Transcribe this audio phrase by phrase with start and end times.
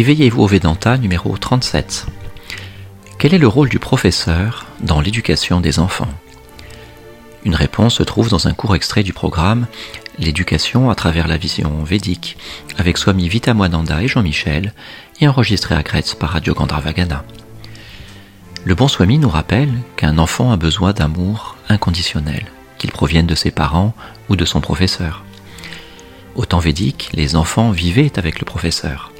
[0.00, 2.06] Éveillez-vous au Vedanta numéro 37.
[3.18, 6.08] Quel est le rôle du professeur dans l'éducation des enfants?
[7.44, 9.66] Une réponse se trouve dans un court extrait du programme
[10.18, 12.38] L'éducation à travers la vision védique
[12.78, 14.72] avec Swami Vitamoananda et Jean-Michel
[15.20, 17.22] et enregistré à Gretz par Radio Gandravagana.
[18.64, 22.46] Le bon Swami nous rappelle qu'un enfant a besoin d'amour inconditionnel,
[22.78, 23.92] qu'il provienne de ses parents
[24.30, 25.24] ou de son professeur.
[26.36, 29.12] Au temps védique, les enfants vivaient avec le professeur.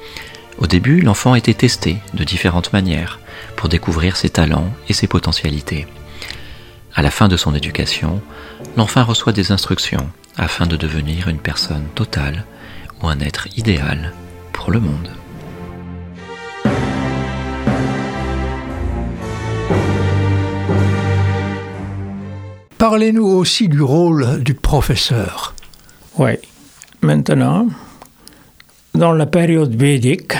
[0.61, 3.19] Au début, l'enfant était testé de différentes manières
[3.55, 5.87] pour découvrir ses talents et ses potentialités.
[6.93, 8.21] À la fin de son éducation,
[8.77, 10.07] l'enfant reçoit des instructions
[10.37, 12.45] afin de devenir une personne totale
[13.01, 14.13] ou un être idéal
[14.53, 15.09] pour le monde.
[22.77, 25.55] Parlez-nous aussi du rôle du professeur.
[26.19, 26.33] Oui.
[27.01, 27.67] Maintenant,
[28.93, 30.35] dans la période védique,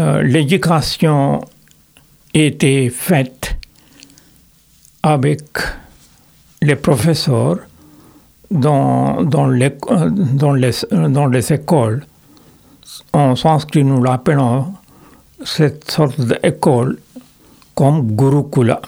[0.00, 1.42] euh, l'éducation
[2.32, 3.56] était faite
[5.02, 5.42] avec
[6.62, 7.58] les professeurs
[8.50, 9.76] dans, dans, les,
[10.32, 12.06] dans, les, dans les écoles.
[13.12, 14.72] En sanskrit, nous l'appelons
[15.44, 16.98] cette sorte d'école
[17.74, 18.80] comme Gurukula.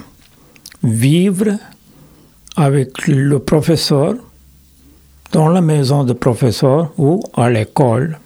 [0.83, 1.59] Vivre
[2.57, 4.15] avec le professeur
[5.33, 8.19] dans la maison de professeur ou à l'école,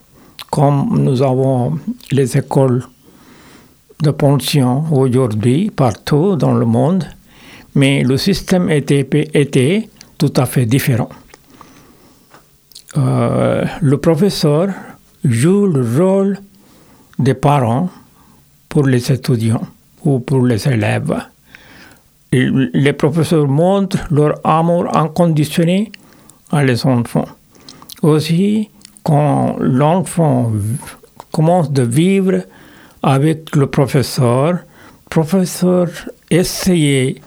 [0.51, 1.79] comme nous avons
[2.11, 2.85] les écoles
[4.03, 7.05] de pension aujourd'hui partout dans le monde,
[7.75, 11.09] mais le système était, tout à fait différent.
[12.97, 14.69] Euh, le professeur
[15.25, 16.39] joue le rôle
[17.19, 17.91] des parents
[18.69, 19.67] pour les étudiants
[20.05, 21.15] ou pour les élèves
[22.33, 25.89] les professeurs montrent leur amour inconditionnel
[26.51, 27.29] à les enfants.
[28.03, 28.71] Aussi,
[29.07, 30.51] quand l'enfant
[31.31, 32.43] commence de vivre
[33.05, 35.87] avec le professeur, le professeur
[36.29, 37.23] essaye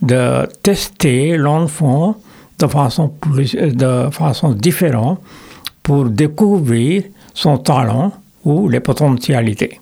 [0.00, 2.16] de tester l'enfant
[2.60, 5.20] de façon, de façon différente
[5.82, 7.02] pour découvrir
[7.34, 8.12] son talent
[8.44, 9.80] ou les potentialités.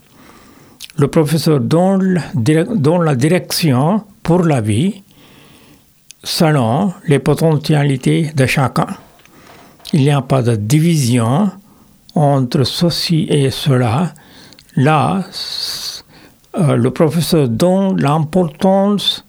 [0.96, 5.02] Le professeur donne la direction pour la vie
[6.24, 8.86] selon les potentialités de chacun.
[9.94, 11.50] Il n'y a pas de division
[12.14, 14.14] entre ceci et cela.
[14.76, 15.24] Là,
[16.58, 19.24] euh, le professeur donne l'importance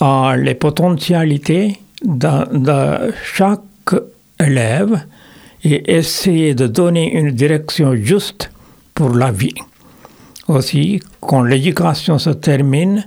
[0.00, 3.60] à les potentialités de, chaque
[4.38, 5.04] élève
[5.64, 8.50] et essayer de donner une direction juste
[8.94, 9.54] pour la vie.
[10.48, 13.06] Aussi, quand l'éducation se termine,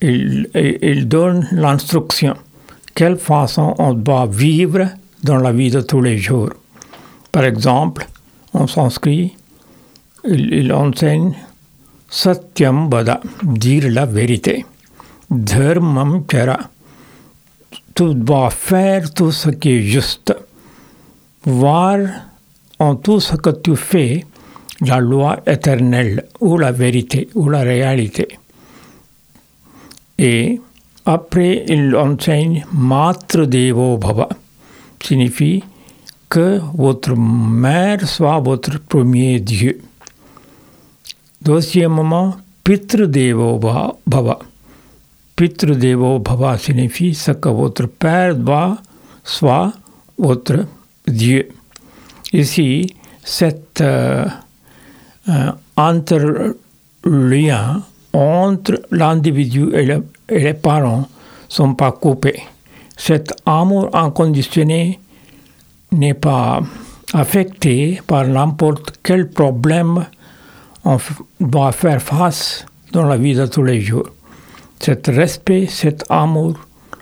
[0.00, 2.34] il, donne l'instruction,
[2.94, 4.88] quelle façon on doit vivre
[5.24, 6.50] dans la vie de tous les jours.
[7.32, 8.06] Par exemple,
[8.52, 9.34] en sanskrit,
[10.24, 11.34] il, enseigne
[12.08, 14.64] Satyam Bada, dire la vérité.
[15.30, 16.58] Dharmam Kara,
[17.94, 20.34] tu dois faire tout ce qui est juste.
[21.44, 21.98] Voir
[22.78, 24.24] en tout ce que tu fais
[24.80, 28.38] la loi éternelle ou la vérité ou la réalité.
[30.18, 30.60] Et
[31.06, 34.28] après, il enseigne Matre Devo Bhava,
[35.06, 35.62] signifie
[36.28, 39.80] que votre mère soit votre premier Dieu.
[41.42, 44.38] Deuxièmement, Pitre Devo Bhava.
[45.36, 48.78] Pitre Devo Bhava signifie ce que votre père doit
[49.22, 49.72] soit
[50.18, 50.66] votre
[51.06, 51.48] Dieu.
[52.32, 54.24] Ici, cet euh,
[55.28, 57.82] euh, entre-lien
[58.12, 59.98] entre l'individu et,
[60.28, 61.04] les parents ne
[61.48, 62.42] sont pas coupés.
[62.96, 64.94] Cet amour inconditionnel
[65.92, 66.60] n'est pas
[67.12, 70.06] affecté par n'importe quel problème
[70.84, 70.98] on
[71.40, 74.08] doit faire face dans la vie de tous les jours.
[74.80, 76.54] Cet respect, cet amour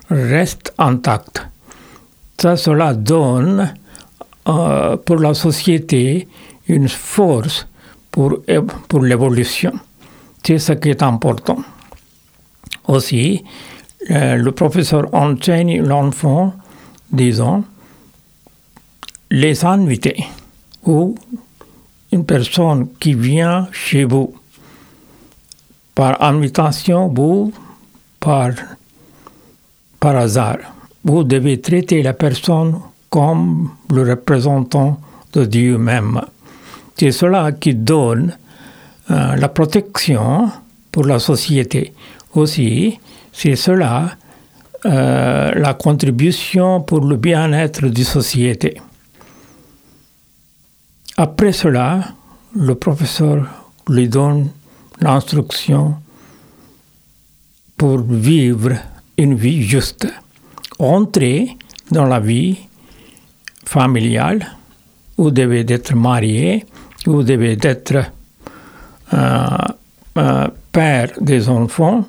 [0.09, 1.47] reste intact.
[2.39, 3.73] Cela donne
[4.47, 6.27] euh, pour la société
[6.67, 7.67] une force
[8.11, 8.39] pour,
[8.87, 9.73] pour l'évolution.
[10.45, 11.59] C'est ce qui est important.
[12.87, 13.43] Aussi,
[14.11, 16.53] euh, le professeur enseigne l'enfant,
[17.11, 17.63] disons,
[19.31, 20.25] les invités
[20.85, 21.15] ou
[22.11, 24.33] une personne qui vient chez vous
[25.95, 27.51] par invitation ou
[28.19, 28.51] par,
[29.99, 30.57] par hasard.
[31.03, 32.79] Vous devez traiter la personne
[33.09, 34.99] comme le représentant
[35.33, 36.21] de Dieu même.
[36.97, 38.37] C'est cela qui donne
[39.11, 40.49] euh, la protection
[40.91, 41.93] pour la société.
[42.35, 42.99] Aussi,
[43.33, 44.15] c'est cela
[44.85, 48.79] euh, la contribution pour le bien-être de la société.
[51.17, 52.01] Après cela,
[52.55, 53.45] le professeur
[53.87, 54.49] lui donne
[54.99, 55.95] l'instruction
[57.77, 58.71] pour vivre
[59.17, 60.07] une vie juste.
[60.79, 61.57] Entrer
[61.91, 62.57] dans la vie
[63.65, 64.45] familiale,
[65.17, 66.65] vous devez être marié,
[67.05, 68.11] vous devez être
[69.13, 69.47] euh,
[70.17, 72.05] euh, père des enfants,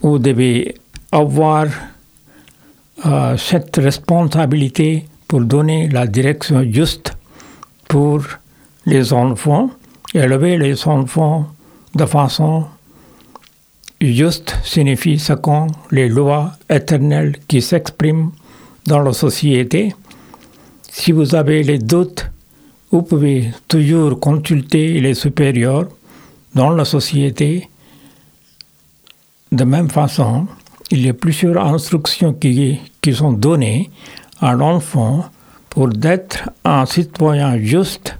[0.00, 0.74] vous devez
[1.12, 1.66] avoir
[3.06, 7.16] euh, cette responsabilité pour donner la direction juste
[7.88, 8.22] pour
[8.86, 9.70] les enfants,
[10.14, 11.46] élever les enfants
[11.94, 12.66] de façon
[14.00, 18.30] juste signifie ce qu'ont les lois éternelles qui s'expriment
[18.86, 19.94] dans la société.
[20.90, 22.30] Si vous avez les doutes,
[22.90, 25.88] vous pouvez toujours consulter les supérieurs
[26.54, 27.68] dans la société.
[29.50, 30.46] De même façon,
[30.90, 32.80] il y a plusieurs instructions qui,
[33.12, 33.90] sont données
[34.40, 35.24] à l'enfant
[35.70, 38.18] pour être un citoyen juste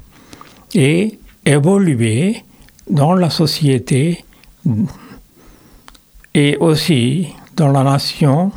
[0.74, 2.42] et évoluer
[2.88, 4.24] dans la société
[6.32, 8.50] et aussi dans la nation,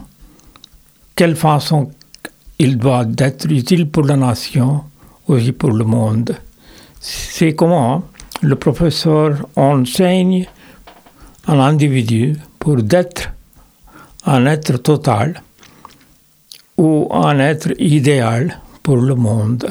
[1.15, 1.91] quelle façon
[2.57, 4.85] il doit être utile pour la nation,
[5.27, 6.37] aussi pour le monde.
[7.01, 8.03] C'est comment
[8.41, 10.47] le professeur enseigne
[11.47, 13.33] un individu pour être
[14.25, 15.41] un être total
[16.77, 19.67] ou un être idéal pour le monde.